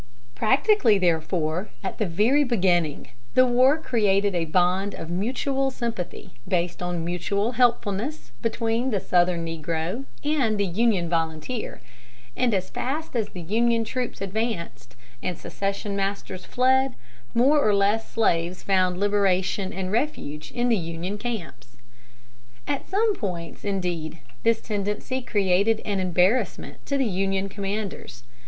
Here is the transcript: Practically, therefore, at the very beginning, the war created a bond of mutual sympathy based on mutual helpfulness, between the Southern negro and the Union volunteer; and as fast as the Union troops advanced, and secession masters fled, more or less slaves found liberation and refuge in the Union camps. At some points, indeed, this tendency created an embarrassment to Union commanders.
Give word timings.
Practically, 0.33 0.97
therefore, 0.97 1.69
at 1.83 1.99
the 1.99 2.07
very 2.07 2.43
beginning, 2.43 3.09
the 3.35 3.45
war 3.45 3.77
created 3.77 4.33
a 4.33 4.45
bond 4.45 4.95
of 4.95 5.11
mutual 5.11 5.69
sympathy 5.69 6.31
based 6.47 6.81
on 6.81 7.05
mutual 7.05 7.51
helpfulness, 7.51 8.31
between 8.41 8.89
the 8.89 8.99
Southern 8.99 9.45
negro 9.45 10.05
and 10.23 10.57
the 10.57 10.65
Union 10.65 11.07
volunteer; 11.07 11.81
and 12.35 12.51
as 12.55 12.71
fast 12.71 13.15
as 13.15 13.29
the 13.29 13.43
Union 13.43 13.83
troops 13.83 14.21
advanced, 14.21 14.95
and 15.21 15.37
secession 15.37 15.95
masters 15.95 16.45
fled, 16.45 16.95
more 17.35 17.59
or 17.63 17.75
less 17.75 18.09
slaves 18.09 18.63
found 18.63 18.99
liberation 18.99 19.71
and 19.71 19.91
refuge 19.91 20.49
in 20.51 20.67
the 20.69 20.77
Union 20.77 21.19
camps. 21.19 21.77
At 22.67 22.89
some 22.89 23.13
points, 23.13 23.63
indeed, 23.63 24.17
this 24.41 24.61
tendency 24.61 25.21
created 25.21 25.79
an 25.85 25.99
embarrassment 25.99 26.83
to 26.87 26.97
Union 27.03 27.47
commanders. 27.49 28.23